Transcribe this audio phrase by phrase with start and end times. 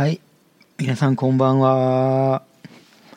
[0.00, 0.18] はい。
[0.78, 2.42] 皆さんこんばんは。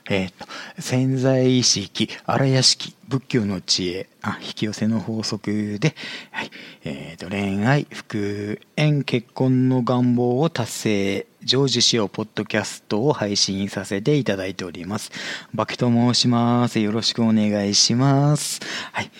[0.10, 5.96] えっ、と、潜在意識、荒屋敷、仏教の知恵、あ、引き寄せの法則で、
[6.32, 6.52] はい。
[6.84, 15.14] えっ、と、恋愛、復縁、結婚の願望を達成、成就しようポッドキャストを配信させていただいております。
[15.54, 16.82] バキと申します。
[16.82, 18.60] よろしくお願いします。
[18.92, 19.12] はい。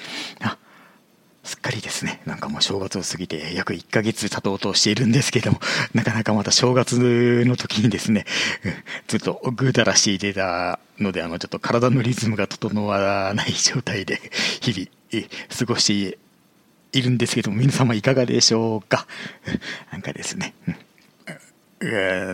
[0.42, 0.58] あ、
[1.44, 5.60] すっかりですね、なんかもう正月を過ぎて約1ヶ月経とうとしているんですけども、
[5.94, 6.94] なかなかまた正月
[7.46, 8.26] の時にですね、
[9.08, 14.22] ずっとぐうたらしていてたので、あの、ちょっと体のリズムが整わない状態で、
[14.62, 15.28] 日々、
[15.58, 16.18] 過ごして
[16.94, 19.06] いるんですけども、皆様いかがでしょうか？
[19.92, 20.54] なんかですね、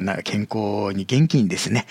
[0.01, 1.87] な健康に元気にですね、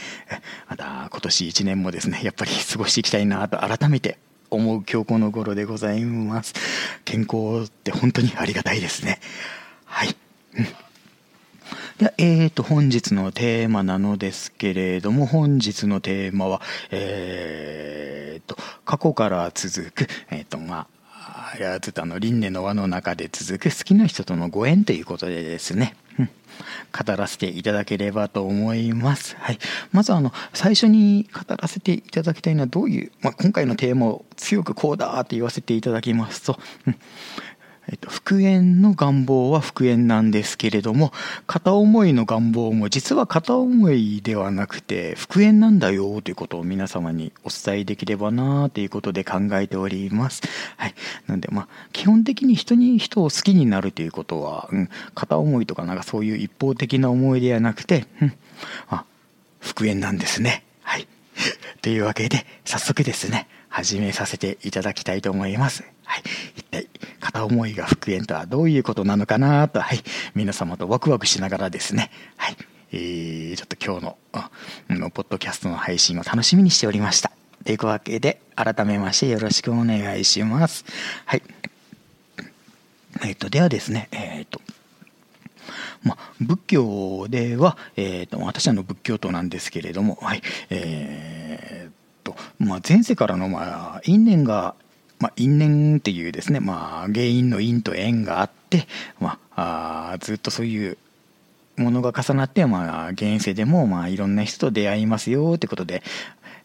[0.68, 4.18] また今年1年もですね、やっぱり過ごしていきたいなと改めて
[4.50, 6.54] 思う今日この頃でございます。
[7.04, 9.20] 健康って本当にありがたいですね。
[9.84, 10.16] はい。
[10.56, 10.66] うん
[11.98, 20.86] では、えーと、本日のテーマなのですけれども、本日のテーマは、えーと、過去から続く、えーと、ま
[21.52, 25.96] あ、いやずっとあの輪廻の輪の中で続く好きな人とのご縁ということでですね、
[26.92, 29.36] 語らせていただければと思います。
[29.38, 29.58] はい、
[29.92, 36.58] まずあの最初に語らせていただきたいのはどういう、まあ、今回のテーマを強くこうだって言わせていただきますと、
[37.90, 41.12] えっと、復縁の願望は復縁なんですけれども
[41.46, 50.42] 片思いの願望も実は片思いではなくて復縁なんだよということを皆様にお伝えできればなということで考えております。
[50.76, 50.94] はい、
[51.26, 58.32] なんでまあ基本的に人に人を好きになるということは、うん、片思いとかなんかそういう一方的な思いではなくて、うん、
[58.88, 59.04] あ
[59.60, 60.64] 復縁なんですね。
[60.82, 61.08] はい。
[61.80, 65.84] というわけで早速ですね始めさせていただきたいと思います。
[66.08, 66.22] はい、
[66.56, 66.88] 一体
[67.20, 70.00] 片思いが復縁とはどういうことなのかなと、はい、
[70.34, 72.56] 皆様とワクワクしながらですね、はい。
[72.90, 74.18] えー、ちょっと今日の
[74.88, 77.30] のポッドキャストの配信を楽しみにしておりました。
[77.64, 80.86] というわけで改めましてよろしくお願いします。
[81.26, 81.42] はい。
[83.24, 84.60] えっ、とではですねえっ、と
[86.02, 90.42] まあ、仏教では、えー、と私はの仏教徒なんですけれども、はい。
[90.70, 94.74] えーとまあ、前世からの、まあ、因縁が、
[95.18, 98.86] まあ、因縁っていうですね、まあ、原因の因と縁があって、
[99.20, 100.98] まあ、あずっとそういう
[101.76, 106.02] ものが重なって、まあ、現世でも、まあ、いろんな人と出会いますよってことで、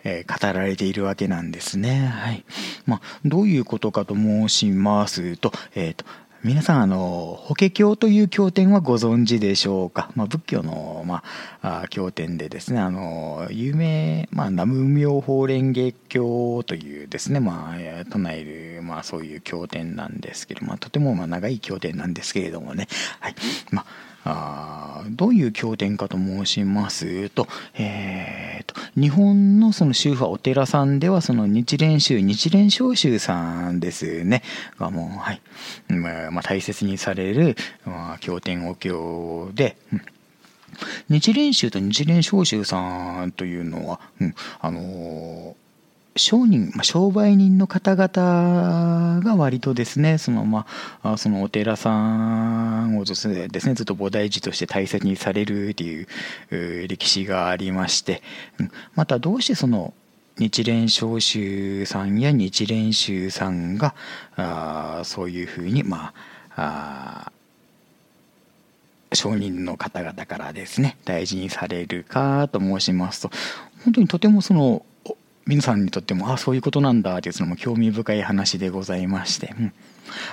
[0.03, 2.07] えー語られているわけなんですね。
[2.07, 2.43] はい
[2.85, 6.05] まあ、どういうことかと申しますと,、えーと
[6.43, 11.23] 皆さんあの法華経という経典はご存知でしょうか、まあ、仏教の、ま
[11.61, 18.43] あ、経典でですねあの有名、まあ、南無妙法蓮華経というですね、まあ、唱え
[18.75, 22.89] る、まあ、そういう経典なんですけど、まあ、とてもまあ長い経典なんですけれどもね、
[23.21, 23.35] はい。
[23.71, 23.85] まあ、
[24.25, 34.43] あどういう経典かと申しますと,、えーと日本のその宗派お寺さんではその日蓮宗日蓮宗宗さんですね。
[34.79, 35.41] がもうはい。
[36.31, 40.01] まあ、大切にされる、まあ、経典お経で、うん。
[41.09, 45.62] 日蓮宗と日蓮宗宗さんというのは、うんあのー
[46.15, 50.67] 商人、まあ、商売人の方々が割とですねそのま
[51.01, 58.21] あそのお寺さんをですねですねずっと菩提寺として大切にされるっていう歴史がありまして、
[58.95, 59.93] またどうしてその
[60.37, 63.95] 日蓮宗宗さんや日蓮宗さんが
[64.35, 66.13] あそういうふうにま
[66.55, 67.31] あ
[69.11, 73.31] あ商人の方々からですね大事にされるかと申しますと
[73.83, 74.85] 本当にとてもその
[75.45, 79.73] 皆さんにとってもあそういうことなんだというその興味深い話でございまして、うん。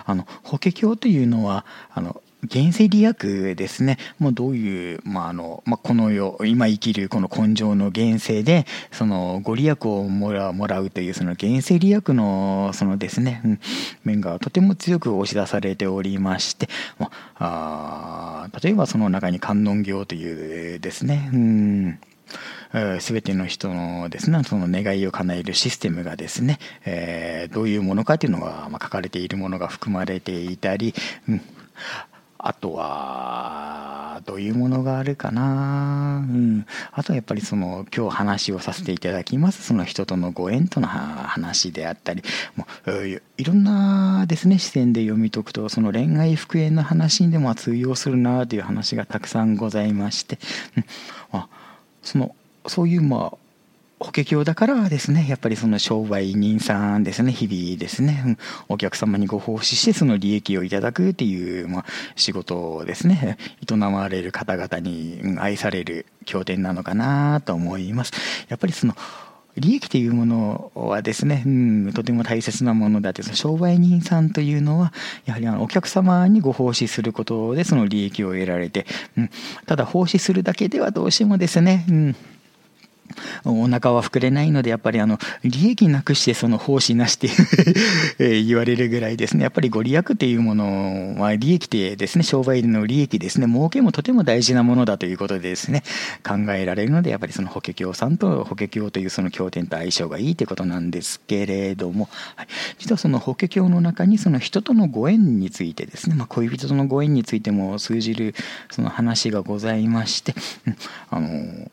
[0.04, 13.60] あの法華経というのはあの現世利益ですね、もうどういう、まああのまあ、この世今生きるこの根性の現世でそのご利益をもらもらうというその現世利益のそのですね、うん。
[14.04, 21.98] 面がとても強く押し出されておりまして、まあ、あ例えばその中に観音経というですね、うん。
[22.72, 30.94] 全ての人のですねその願いを叶えるシステムがですね、えーどういうものかというのが、書かれているものが含まれていたり、
[31.28, 31.40] うん
[32.42, 42.22] あとはどういうものがあるかな、うん、あとはやっぱりその今日話をさせていただきますその人とのご縁との話であったり
[42.56, 50.38] もういろんなですね視点で読み解くとその恋愛復縁の話にでも通用するなという話がたくさんございまして、
[50.76, 50.84] うん
[51.32, 51.48] あ
[52.02, 52.34] その
[52.66, 53.38] そういうまあ
[54.00, 55.26] 法華経だからですね。
[55.28, 57.32] やっぱりその商売人さんですね。
[57.32, 58.38] 日々ですね、
[58.68, 61.84] お客様にご奉仕してその利益をいただくっていう、まあ、
[62.16, 63.36] 仕事をですね。
[63.70, 68.12] 営まれる方々に愛される経典なのかなと思います。
[68.48, 68.96] やっぱりその
[69.56, 74.92] 利益というものはですね、うん、とても大切なものであって商売人さんというのは
[75.24, 78.86] やはりあのお客様にご奉仕することでその利益を得られて、
[79.16, 79.30] うん、
[79.66, 82.16] ただ奉仕するだけではどうしてもですね、うん
[83.44, 87.30] お腹は膨れないので、やっぱりあの、利益なくしてその奉仕なしって
[88.42, 95.82] 言われるぐらいですね、やっぱりご利益っていうものは、利益ってですね、商売の利益ですね、儲けもとても大事なものだということでですね、
[96.22, 102.46] 考えられるので、やっぱりその法華経さんと法華経というその経典と相性がいいということなんですけれども、はい、
[102.78, 108.34] 実はその法華経の中にその人とのご縁についてですね、まあ、恋人とのご縁についても通じる
[108.70, 110.34] その話がございまして、
[110.66, 110.76] うん、
[111.10, 111.70] あの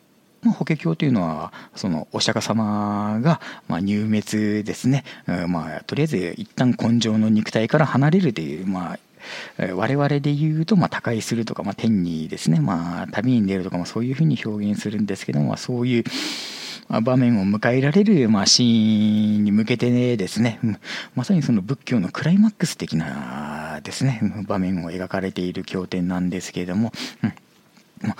[0.48, 9.00] まあ、法華経というのはそのお釈迦様がまあ入滅ですね、うんまあ、とりあえず一旦根性の肉体から離れるという、まあ、
[9.74, 16.04] 我々で言うと、まあ、他界するとか、まあ、天にですね、まあ、旅に出るとか、まあ、そういうふうに表現するんですけども、まあ、そういう
[17.02, 20.60] 場面を迎えられる、まあ、シーンに向けてねですね、
[21.16, 26.94] まさにその仏教のクライマックス的なですね、場面を描かれている経典なんですけれども、
[27.24, 27.34] うん
[28.08, 28.18] まあ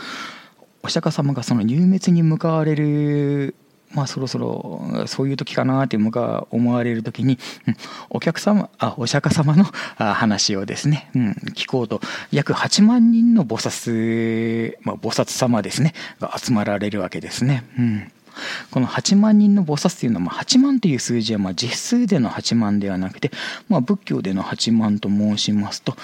[0.88, 3.56] お釈迦様がその入滅に向かわれる
[3.92, 7.38] まあそろそろそういう時かなって思われる時に、
[7.68, 7.76] うん、
[8.10, 9.66] お客様あお釈迦様の
[9.98, 12.00] 話をですね、うん、聞こうと
[12.32, 17.66] 約8万人の菩薩、まあ、菩薩様ですねが集まられるわけですね。
[17.78, 18.12] うん
[18.72, 23.32] この8万人の菩薩というのは、まあ、8万という数字はまあ実数での8万ではなくて、
[23.70, 25.96] まあ、仏教での8万と申しますと、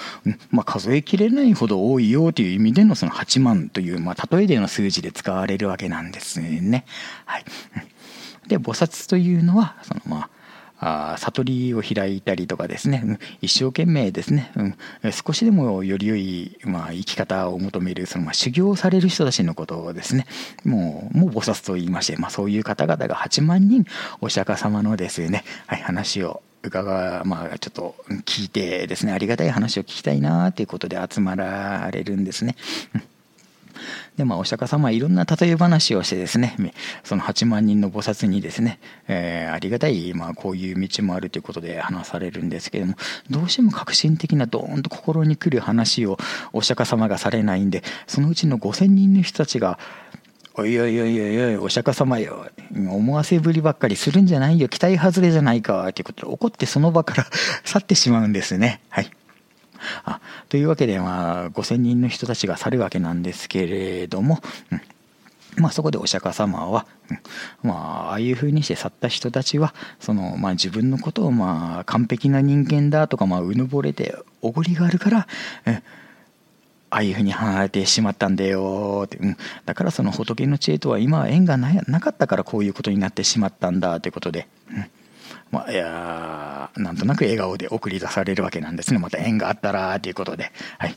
[0.50, 6.84] まあ、数えきれないほど多いよという意味でのその8万という、まあ、例えでの数字で使われるわけなんですね。
[7.24, 7.44] はい、
[8.48, 10.30] で菩薩というのはそのまあ
[10.84, 20.26] あ悟りを開いたりとかですね、うん、一生懸命ですね、うん、少しでもより良い、まあ、生き方を求めるその、まあ、修行される人たちのことをですね。
[20.64, 23.86] もうもう菩薩と言いまして、まあ、そういう方々が8万人
[24.20, 27.94] お釈迦様のですね、はい、話を伺まあちょっと
[28.24, 32.56] 聞いてですねありがたい話を聞きたいなということで集まられるんですね。
[32.94, 33.02] うん。
[34.16, 36.56] で、まあ、お釈迦様はいろんな例え話をしてですね、
[37.02, 38.78] その8万人の菩薩にですね、
[39.08, 42.96] えー、ありがたい、まあ、こういう道もあるということで話されるんですけれども、
[43.30, 46.18] どうしても革新的なドーンと心に来る話を
[46.52, 49.78] お釈迦様がされないんで、そのうちの5000人の人たちが、
[50.56, 52.46] おいおいおいおいおい、お釈迦様よ。
[52.72, 54.68] 思わせぶりばっかりするんじゃないよ。
[54.68, 55.92] 期待外れじゃないか。
[55.92, 57.26] ということで怒ってその場から
[57.64, 58.80] 去ってしまうんですね。
[58.88, 59.10] はい。
[60.04, 64.40] あというわけで、まあ、5,000人の人たちが去るわけなんですけれども、
[64.70, 64.80] うん。
[65.56, 75.28] まあ、そこでお釈迦様は、うん、まあ、ああいうふうにして去った人たちはその、まあ、自分のことを、まあ、完璧な人間だとか、まあ、うぬぼれておごりがあるから、
[75.66, 75.82] うん。
[76.90, 84.86] ああいうふうに離れてしまったんだよって、うん、だからその仏の知恵とは今は縁がなかったからこういうことになってしまったんだということで、うん。
[85.54, 88.98] まあ、いやなんとなく笑顔で送り出されるわけなんですね。
[88.98, 90.50] また縁があったらということで。
[90.78, 90.96] はい。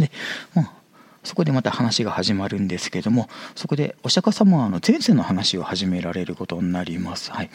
[0.00, 0.10] で、
[0.52, 0.72] まあ、
[1.22, 7.50] そこでまた話が始まるんですけどもそこでお釈迦様はあの前世の話を始められることになります、はい。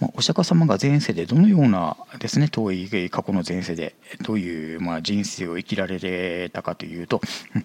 [0.00, 7.20] まあ、お釈迦様が前世でどのようなですね遠い過去の前世でどういうまあ人生を生きられたかというと、
[7.54, 7.64] うん。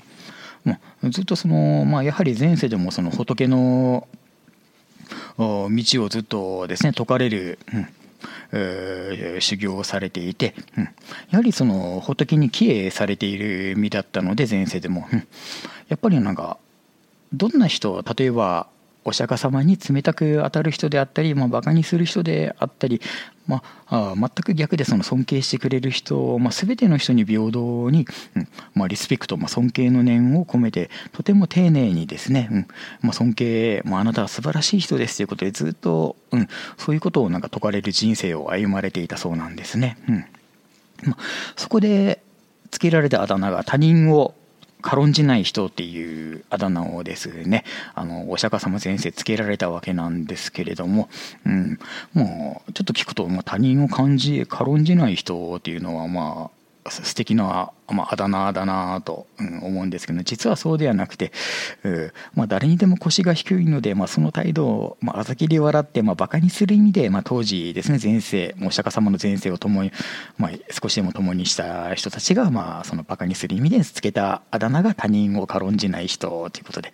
[0.65, 4.07] まあ、ずっとその、まあ、やはり前世でもその仏の
[5.37, 7.87] 道をずっとですね説かれる、うん
[9.39, 10.91] 修行をされていて、うん、や
[11.33, 15.27] はりその仏に帰依されている身だったので前世でも、うん、
[15.89, 16.57] やっぱりなんか
[17.33, 18.67] どんな人例えば
[19.05, 23.01] お釈迦様に冷たく当たる人であったり、まあ、バカにする人であったり、
[23.47, 32.67] まあ、全く逆でその尊敬してくれる人、まあ、全ての人に平等に、うんまあ、リスペクト、まあ、尊敬の念を込めてとても丁寧にですね、うん
[33.01, 36.47] まあ、尊敬、まあ、あなたは素晴らしい人ですということでずっと、うん、
[36.77, 39.97] そういうことをなんか説かれる人生を歩まれていたそうなんですね。
[40.09, 40.25] うん
[41.05, 41.17] まあ、
[41.55, 42.23] そこで
[42.71, 44.33] つけられたあだ名が他人を
[44.81, 47.63] 軽んじない人っていうあだ名をですね。
[47.93, 51.09] あのお釈迦様先生つけられたわけなんですけれども、
[51.45, 51.79] うん、
[52.13, 56.54] もうちょっと聞くと、まあ、他人を感じ軽んじない人っていうのはまあ
[56.89, 61.31] 素敵な、まあ、あだ名だなと、うん、思うんですけど実はそうではなくて、
[61.83, 69.91] うんまあ、誰にでも腰が低いので、まあ、その態度を、まあ、あざきり笑って、まあ、バカにする意味で、まあ、当時ですね前世お釈迦様の前世を共に、
[70.37, 76.93] まあ、少しでも共にした人たちが、まあ、そのバカにする意味でつけたあだ名が他人を軽んじない人ということで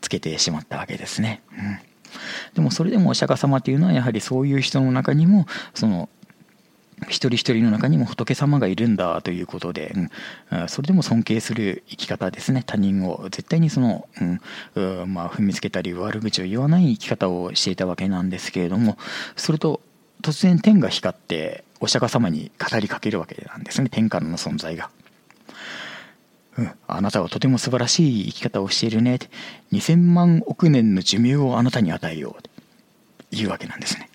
[0.00, 1.42] つけてしまったわけですね。
[1.52, 1.78] うん
[2.54, 6.08] でもそれでもお釈迦様というのはやはりそういう人の中にもその
[7.06, 9.94] 一人一人の中にも仏様がいるんだということで、
[10.50, 12.62] うん、それでも尊敬する生き方ですね。
[12.66, 13.28] 他人を。
[13.30, 14.08] 絶対にその、
[14.74, 18.98] うんまあ、踏みつけたり悪口を言わない生き方をしていたわけなんですけれども
[19.36, 19.80] すると
[20.22, 23.88] 突然天が光ってお釈迦様に語りかけるわけなんですね。
[23.90, 24.90] 天下の存在が。
[26.56, 29.20] うん、あなたはとても素晴らしい生き方をしているね。
[29.72, 32.42] 2000万億年の寿命をあなたに与えよう。
[32.42, 32.50] と
[33.30, 34.10] 言うわけなんですね。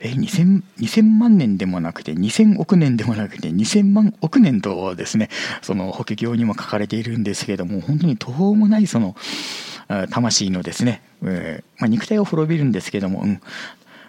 [0.00, 5.28] え 2000, 2000万年でもなくて2000億年でもなくて2000万億年とですね
[5.62, 9.16] その法華経にも書かれているんですけども本当に途方もないその
[10.10, 13.40] 魂のですね、えー、まあ、肉体は滅びるんですけども、うん。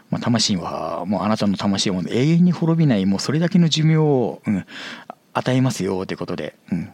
[0.10, 4.66] まあ、魂はもうあなたの魂は永遠に滅びないもうそれだけの寿命を、うん、
[5.34, 6.90] 与えますよということで、うん、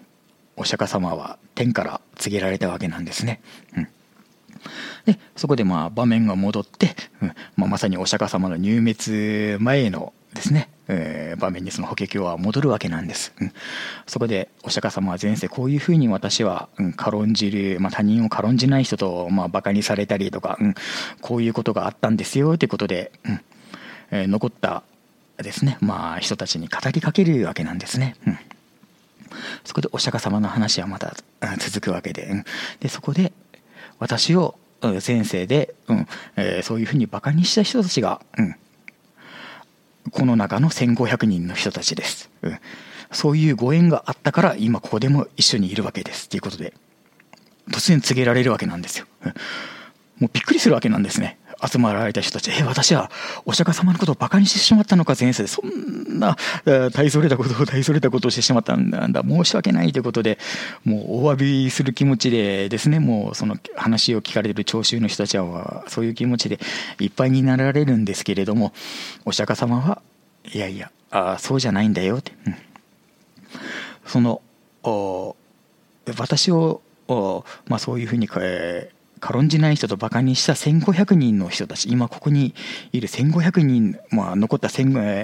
[0.57, 3.41] お釈迦様は天から告げられたわけなんですね。
[3.77, 3.87] うん。
[5.05, 13.53] でそこでまあ場面が戻って、うんまあ、まさにお釈迦様の入滅前のですね、えー、場面にその法華経は戻るわけなんです、うん、
[14.05, 20.75] そこでお釈迦様は前世こういうふうに私は、うん、軽んじる、まあ、他人を軽んじない人と、まあ、バカにされたりとか、うん、
[21.21, 23.41] こういうことがあったんですよということで、うん
[24.11, 24.83] えー、残った
[25.37, 28.37] ですね、まあ、人たちに語りかけるわけなんですね、うん。
[29.63, 31.13] そこでお釈迦様の話はまた
[31.59, 32.43] 続くわけで,、
[32.79, 33.33] でそこで
[33.99, 34.57] 私を
[34.99, 38.55] 先生で、うんえー、そういうふうにバカにした人たちが、うん、
[40.11, 42.59] この中の1500人の人たちです、うん、
[43.11, 46.27] そういうご縁があったから今ここでも一緒にいるわけです。
[46.27, 46.73] っていうことで
[47.71, 49.33] 突然告げられるわけなんですよ、うん、
[50.19, 51.39] もうびっくりするわけなんですね。
[51.67, 53.11] 集まられた人たち、え、私は
[53.45, 56.37] お釈迦様のことをバカにしてしまったのか、前世で、そんな
[56.93, 60.37] 大それたことを大それたことをしてしまったんだ、申し訳ないということで、
[60.83, 66.59] もう大詫びする気持ちでですね、もうその話を聞かれる聴衆の人たちは、そういう気持ちで
[66.99, 68.73] いっぱいになられるんですけれども、
[69.25, 70.01] お釈迦様は、
[70.51, 72.31] いやいや、あそうじゃないんだよって。
[72.47, 72.55] うん、
[74.05, 74.41] その
[76.17, 76.81] 私を
[77.67, 78.91] まあ、そういうふうに、え
[79.25, 82.53] 軽んじない人とバカにした1500人の人たち今ここに
[82.91, 84.69] いる1500人、まあ、残った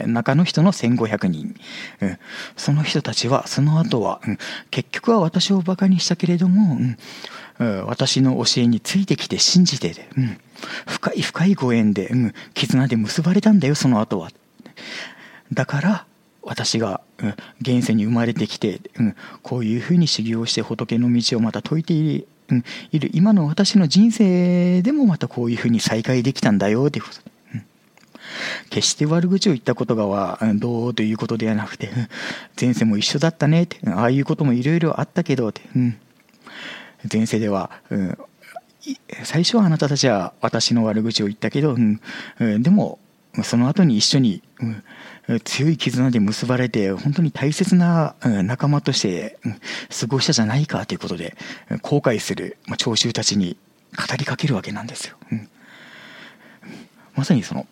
[0.08, 1.56] 中の人の1500人、
[2.02, 2.18] うん、
[2.58, 4.38] その人たちはその後は、うん、
[4.72, 6.80] 結局は私をバカにしたけれども、
[7.60, 10.40] うん、私の教えについてきて信じて、うん、
[10.88, 14.32] 深い深いご縁で、うん、絆で結ばれたんだよその後は。
[15.54, 16.06] だから
[16.42, 23.10] 私が、うん、現世に生まれてきて、うん、こういうふうに修行して仏の道をまた説いていうん、いる。
[23.14, 27.22] 今の私の人生でもまたこういうふうに再会できたんだよっていうこと。
[27.22, 27.32] で。
[28.70, 31.90] 決して悪口を言ったことがはどうということではなくて、
[32.60, 35.98] 前世も一緒だったねって、ああいうこともいろいろあったけどって、うん、
[37.12, 38.18] 前世では、うん、
[39.24, 42.00] 最初はあなたたちは私の悪口を言ったけど、うん、
[42.64, 43.00] でも
[43.44, 44.44] その後に一緒に、
[45.46, 49.38] 強い絆で結ばれて本当に大切な仲間として
[50.02, 51.38] 過ごしたじゃないかということで
[51.84, 53.56] 後悔する聴衆たちに
[53.96, 55.16] 語りかけるわけなんですよ。
[57.16, 57.66] まさにその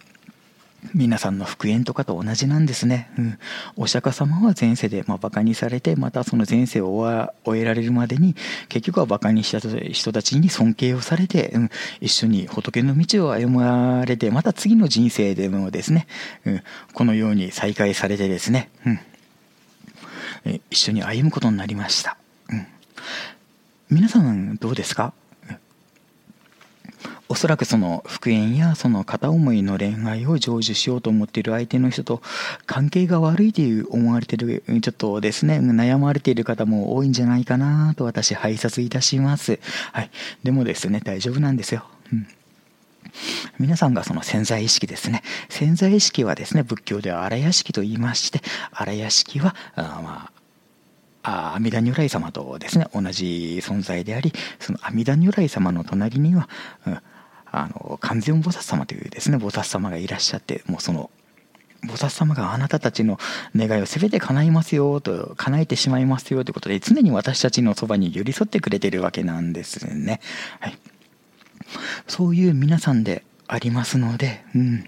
[0.94, 3.12] 皆さんの復縁とかと同じなんですね。
[3.18, 3.40] うん、
[3.76, 6.98] お釈迦様は前世で、まあ、バカにされてまたその前世を
[7.44, 8.36] 終えられるまでに
[8.70, 11.70] 結局はバカにした人たちに尊敬をされて、うん、
[12.02, 16.08] 一緒に仏の道を歩まれてまた次の人生でもですね、
[16.46, 22.18] うん、このように再会されてですね、うん、一緒に歩むことになりました。
[22.50, 22.68] うん、
[23.90, 25.14] 皆さんどうですか？
[27.32, 32.24] おそらくその復縁やその片思いの恋愛を成就しようと思っている相手の人と
[32.66, 39.60] 関係が悪いという思われているちょっとですね悩まれている方も多いんじゃないかなと私拝察いたします。
[39.94, 40.10] はい。
[40.44, 42.28] でもですね大丈夫なんですよ、うん。
[43.60, 45.22] 皆さんがその潜在意識ですね。
[45.50, 50.32] 潜在意識はですね仏教では荒屋敷と言いまして荒屋敷はあま
[51.22, 56.50] あ阿弥陀如来様とですね同じ存在でありその阿弥陀如来様の隣には、
[56.88, 57.00] うん、
[57.52, 61.10] あの観世音菩薩様というですね菩薩様がいらっしゃってもうその
[61.84, 63.18] 菩薩様があなたたちの
[63.56, 70.20] 願いを全て叶いますよと叶えてしまいますよということで常に私たちのそばに寄り添ってくれてるわけなんですね。
[70.60, 70.78] はい、
[72.08, 74.86] そういう皆さんでありますので、うん、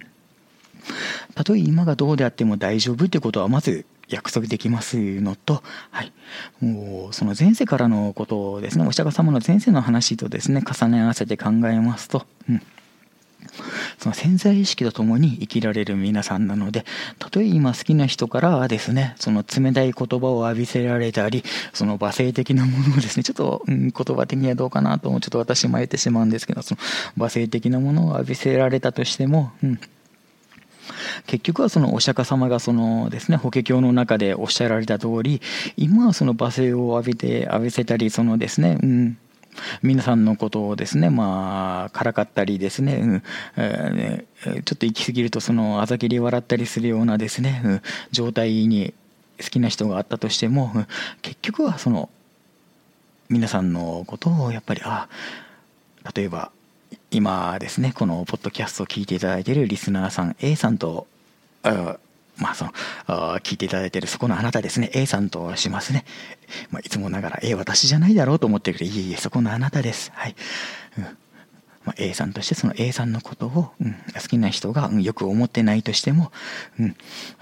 [1.36, 6.14] たとえ今がどうであっても大丈夫ということはまず約束できますのと、はい、
[6.60, 12.62] もうその前世からのことをですねお釈迦様の前世の話とですね重ね合わせて考えますと、うん。
[13.98, 16.86] その潜在意識とともに生きられる皆さんなので、
[17.34, 26.82] 例え今好きな人からはですね、その冷たい言葉を浴びせられたり、その罵声的なものをですね、ちょっと、うん、言葉的にはどうかなと、ちょっと私も言ってしまうんですけど、その
[27.18, 29.80] 罵声的なものを浴びせられたとしても、うん、
[31.28, 35.42] 結局はそのお釈迦様がそのですね法華経の中でおっしゃられた通り
[35.78, 39.18] 今はその罵声を浴びて浴びせたりそのですね、うん、
[39.82, 43.24] 皆さんのことをですねまあからかったりですね、うん
[43.58, 48.94] えー、ちょっと行き過ぎるとそのあざきり笑ったりするようなですね、状態に
[49.40, 50.72] 好きな人があったとしても、
[51.22, 52.10] 結局はその
[53.30, 55.08] 皆さんのことをやっぱりあ
[56.16, 56.52] 例えば
[57.12, 61.08] 今ですねこのポッドキャストを聞いていただいているリスナーさん A さんと
[62.42, 62.72] まあその
[63.08, 66.06] あ聞いていただいているそこのあなたですね A さんとしますね、
[66.72, 70.12] まあ、いつもながら A 私じゃないだろうと思ってるけどいえいえそこのあなたです。
[70.16, 70.36] はい、
[70.98, 71.04] うん。
[71.84, 76.32] まあ、A さんとしてその A さんのことを、うん、好きな人が、うん、よく思ってないとしても、
[76.80, 76.96] うん、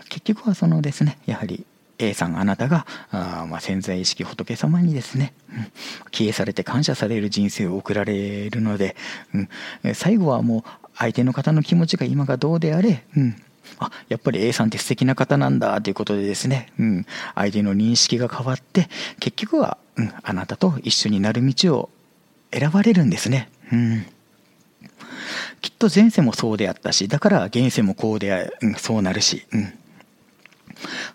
[0.10, 1.65] 結局はそのですねやはり
[2.00, 5.63] A さんあなたがあ、まあ、潜在意識仏様にですね、うん、
[6.12, 8.96] 消えされて感謝される人生を送られるので、
[9.84, 13.36] うん、最後はもう相手の方の気持ちが今がどうであれ、うん、
[13.79, 18.89] あやっぱり A さんって素敵な方なんだということでですね、うん、相手の認識が変わって
[19.20, 21.89] 結局は、うん、あなたと一緒になる道を
[22.51, 23.50] 選ばれるんですね。
[23.72, 24.06] うん
[25.62, 29.74] きっと前世もそうであったしだから現世もこうで、うん、そうなるし、うん、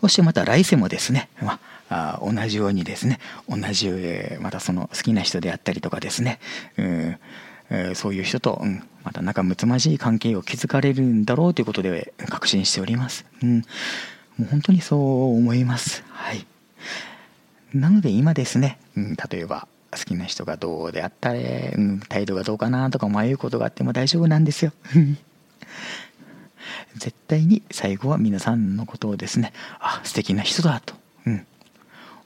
[0.00, 3.18] そしてまた来世もですね、まあ、同じようにですね
[3.48, 3.90] 同じ
[4.40, 6.38] またその好きな人であったりとかですね、
[6.76, 7.18] うん
[7.94, 13.24] そういう人と、うん、また仲睦まじい関係を築かれるんだろうということで確信しております。
[13.42, 13.62] うん、も
[14.40, 16.04] う本当にそう思います。
[16.10, 16.46] はい。
[17.72, 24.72] なので今ですね、うん、例えば好きな人がどうであったり、うん、態度がどうかなとか迷うことがあっても大丈夫なんですよ。
[26.96, 30.94] 絶対に最後は皆さんのことをですねあ素敵な人だと、
[31.26, 31.46] うん、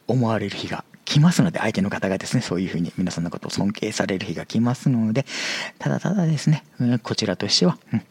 [0.07, 5.25] 思われる日が来ますので相手の方がですねそういうふうに皆さんのことを尊敬される日が来ますので
[5.79, 8.03] ただただですね、うん、こちらとしては、うん、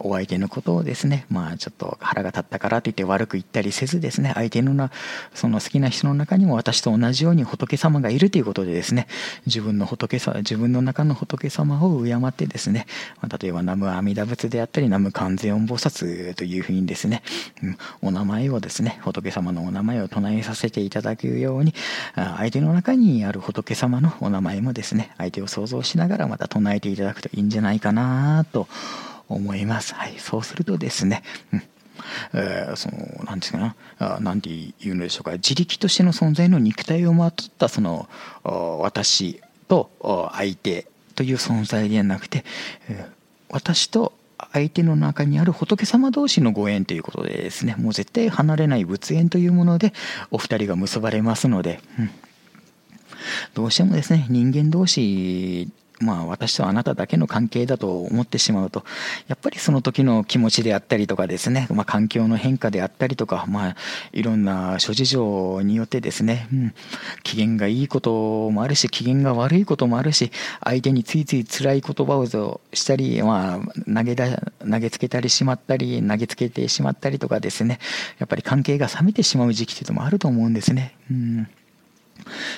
[0.00, 4.90] お相手のことをですねまあちょっと腹が立ったからといって悪く言ったりせずですね相手のな
[5.34, 9.06] その好きな人の中にも私と同じように仏様がいるということでですね
[9.46, 12.86] 自分の仏さ自分の中の仏様を敬ってですね、
[13.20, 17.22] ま、例えば南無阿弥陀仏であったり南無観世音菩薩というふうにですね、
[17.62, 21.74] うん、お名前をですね仏様のお名前を唱えさせていただくように
[22.14, 28.68] 相手の中にある仏様のお名前もですね相手を想像しながらまた唱えていただくといいんじゃないかなと
[29.34, 29.94] 思います。
[29.94, 31.62] はい、そうするとですね、うん。
[32.34, 33.74] えー、その何ですかな
[34.20, 35.32] 何て言うのでしょうか。
[35.32, 38.08] 自力としての存在の肉体をまとったその
[38.42, 39.90] 私と
[40.32, 42.44] 相手という存在ではなくて、
[42.88, 43.12] えー、
[43.50, 44.12] 私と
[44.52, 49.92] 相手の中にある仏様同士のご縁ということでですねもう絶対離れない仏縁というもので
[50.30, 52.10] お二人が結ばれますので、うん、
[53.54, 55.68] どうしてもですね人間同士
[56.00, 58.84] まあ私とあなただけの関係だと思ってしまうと
[59.28, 63.76] やっぱりその時の気持ちであったりとかですね、まあ、環境の変化であったりとか、まあ、
[64.12, 66.74] いろんな諸事情によってですね、うん、
[67.22, 70.32] 機嫌がいいこともあるし機嫌が悪いこともあるし
[70.64, 72.26] 相手についつい辛い言葉を
[72.72, 77.78] したり、まあ、投げだ投げつけたりしまったり投げつけてしまったりとかですね
[78.18, 80.96] やっぱり関係が冷めてしまう時期というのもあると思うんですね。
[81.10, 81.48] うん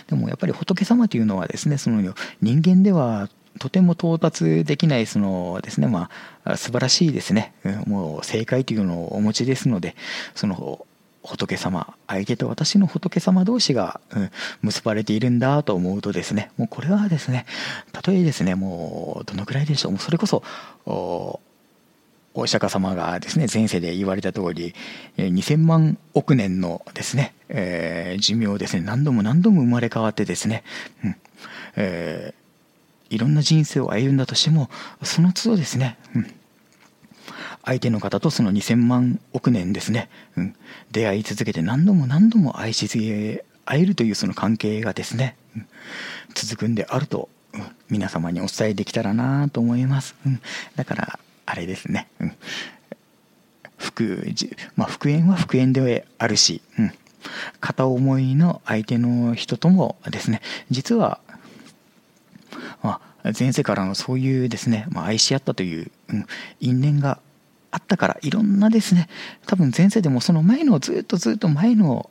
[0.09, 6.11] でもやっぱり仏様というのはですねその人間ではとても到達できないそのですねま
[6.45, 7.53] あ素晴らしいですね。
[7.87, 9.95] もう正解というのをお持ちですので
[10.35, 10.87] その
[11.23, 14.31] 仏様相手と私の仏様同士が、うん、
[14.63, 17.47] 結ばれているんだと思うとですねもうこれはですね
[17.93, 20.43] たとえですねもうどのくらいでしょうもうそれこそ
[22.35, 24.75] お釈迦様がですね前世で言われた通り
[25.19, 30.65] 2000万億年のですね、えー、寿命ですね何度も何度も生まれ変わってですね、
[31.05, 31.17] うん
[31.77, 34.71] えー、いろんな人生を歩んだとしても
[35.03, 36.35] その都度ですね、うん、
[37.65, 40.57] 相手の方とその2000万億年ですね、うん、
[40.91, 42.89] 出会い続けて何度も何度も愛し
[43.65, 45.67] 会えるというその関係がですね、うん、
[46.35, 50.41] 続くんであると、うん、皆様にお伝えできたらなと思います、うん、
[50.77, 51.19] だから
[51.53, 52.33] あれですね、うん、
[53.77, 54.25] 復
[54.75, 56.93] まあ、復縁は復縁であるし、うん、
[57.61, 60.41] 片思いの相手の人ともですね。
[60.71, 61.21] 実は、
[62.83, 66.27] まあ、前世からのそういうですね、まあ、愛し合ったという、うん、
[66.61, 67.19] 因縁が
[67.71, 69.11] あったからいろんなですね
[69.47, 72.09] 多分前世でもその前のずっとずっと前の、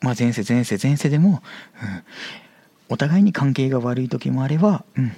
[0.00, 2.02] まあ、前世前世前世でも、うん、
[2.90, 5.12] お互いに関係が悪い時もあれば、うん、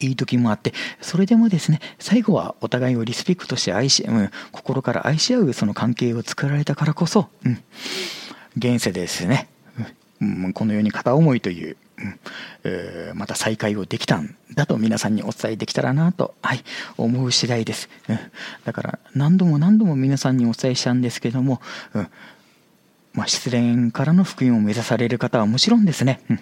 [0.00, 7.62] いい時もあってそれでもですね最後はお互いをリスペクトして愛し、うん、心から愛し合うその関係を作られたからこそ、うん、
[8.56, 9.48] 現世でですね、
[10.20, 12.20] うん、この世に片思いという、うん
[12.64, 16.64] えー、また再会をできたんだと皆さんにお伝えできたらなと、はい、
[16.96, 18.18] 思う次第です、うん、
[18.64, 21.60] だから何度も何度も皆さんにお伝えしたんですけども、
[21.94, 22.08] うん
[23.18, 26.40] まあ、失恋からの復縁を目指される方はもちろんですね、うん。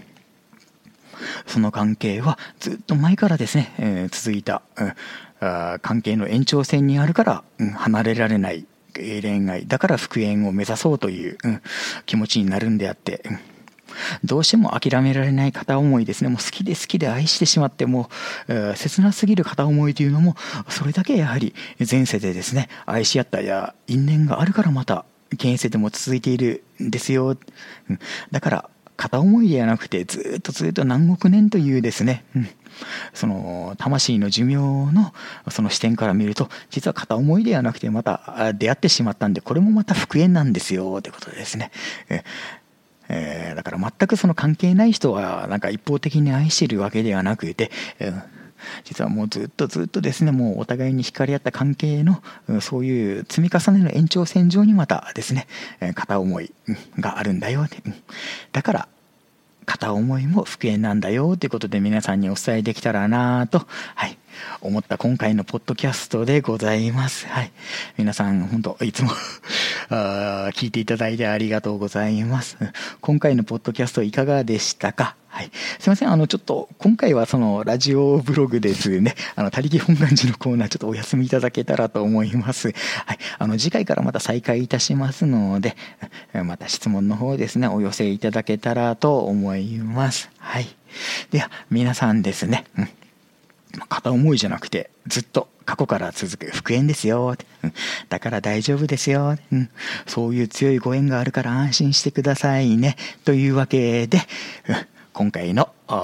[1.47, 11.63] その関係はずっと前からですね、えー、続いた、うん、関係の延長線にあるから、うん、離れられない恋愛だから復縁を目指そうという、うん、
[12.07, 13.23] 気持ちになるんであって、
[14.25, 16.29] どうしても諦められない片思いですね。
[16.29, 18.11] もう好きで好きで愛してしまっても
[18.49, 20.37] う、えー、切なすぎる片思いというのも
[20.69, 21.55] それだけやはり
[21.91, 27.37] 前世でですね愛し合ったや因縁があるからまた現世でも続いているんですよ、
[28.31, 32.49] だから片思いではなくてずっとずっと何億年というですね、うん、
[33.15, 35.13] その魂の寿命の
[35.51, 41.71] その視点から見ると実は片思いではなくてまた出会ってしまったんでこれもまた復縁なんですよってことですね。
[43.09, 48.23] えー、だから全くその関係ない人はなんか一方的に愛してるわけではなくて、えー
[48.85, 52.23] 実はもうずっとずっとですねもうお互いに惹かれ合った関係の
[52.61, 55.47] そういう積み重ねの延長線上にまたですね
[55.95, 56.53] 片思い
[56.99, 57.83] があるんだよって。
[58.53, 58.89] だから
[59.67, 64.17] 片思いも復縁なんだよということで皆さんにお伝えできたらなと、はい、
[64.61, 67.27] 思った今回のポッドキャストでございます。
[67.27, 67.53] はい。
[67.97, 69.11] 皆さん、本当いつも
[69.91, 72.57] あ聞いていただいてありがとうございます。
[73.01, 75.17] 今回のポッドキャストいかがでしたか？
[75.37, 75.51] はい。
[75.79, 76.11] すいません。
[76.11, 79.15] あの、ちょっと、今回はその、ラジオブログですね。
[79.35, 82.73] あの、他力本願寺のコーナー、ちょっとお休みいただけたらと思います。
[83.05, 83.19] はい。
[83.39, 85.77] あの、次回からまた再開いたしますので、
[86.33, 90.31] また質問の方ですね、お寄せいただけたらと思います。
[90.39, 90.69] はい。
[91.31, 92.89] では、皆さんですね、うん。
[93.87, 97.37] 片思いじゃなくて、ずっと過去から続く復縁ですよ。
[97.63, 97.73] うん、
[98.09, 99.69] だから大丈夫ですよ、うん。
[100.07, 102.97] そういう強いご縁があるから安心してくださいね。
[103.25, 104.19] というわけで、
[104.69, 104.77] うん
[105.17, 105.95] 今回の、ポ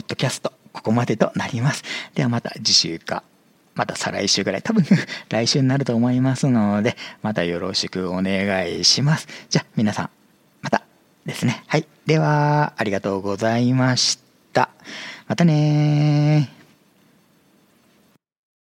[0.00, 1.84] ッドキャスト、ここまでとなります。
[2.16, 3.22] ではまた次週か、
[3.76, 4.84] また再来週ぐらい、多分
[5.28, 9.28] 来週になると思いますので、またよろしくお願いします。
[9.50, 10.10] じゃあ皆さん、
[10.62, 10.82] また
[11.26, 11.62] ですね。
[11.68, 11.86] はい。
[12.06, 14.27] では、ありがとうございました。
[15.26, 16.57] またね